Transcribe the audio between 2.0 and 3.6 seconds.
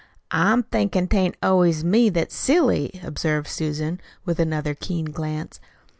that's silly," observed